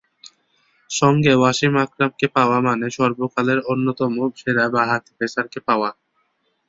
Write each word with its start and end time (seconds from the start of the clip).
সঙ্গে 0.89 1.33
ওয়াসিম 1.35 1.73
আকরামকে 1.83 2.27
পাওয়া 2.35 2.57
মানে 2.67 2.87
সর্বকালের 2.97 3.59
অন্যতম 3.71 4.11
সেরা 4.39 4.65
বাঁহাতি 4.75 5.11
পেসারকে 5.17 5.59
পাওয়া। 5.67 5.89